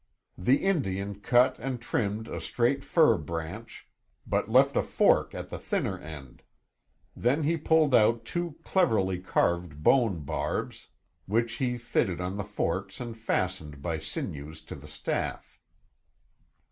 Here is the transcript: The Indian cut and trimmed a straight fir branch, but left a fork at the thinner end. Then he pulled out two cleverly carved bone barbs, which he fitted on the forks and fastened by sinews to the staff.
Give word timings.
The 0.39 0.63
Indian 0.65 1.19
cut 1.19 1.59
and 1.59 1.79
trimmed 1.79 2.27
a 2.27 2.41
straight 2.41 2.83
fir 2.83 3.19
branch, 3.19 3.87
but 4.25 4.49
left 4.49 4.75
a 4.75 4.81
fork 4.81 5.35
at 5.35 5.51
the 5.51 5.59
thinner 5.59 5.99
end. 5.99 6.41
Then 7.15 7.43
he 7.43 7.55
pulled 7.55 7.93
out 7.93 8.25
two 8.25 8.55
cleverly 8.63 9.19
carved 9.19 9.83
bone 9.83 10.23
barbs, 10.23 10.87
which 11.27 11.53
he 11.61 11.77
fitted 11.77 12.19
on 12.19 12.35
the 12.35 12.43
forks 12.43 12.99
and 12.99 13.15
fastened 13.15 13.83
by 13.83 13.99
sinews 13.99 14.63
to 14.63 14.75
the 14.75 14.87
staff. 14.87 15.59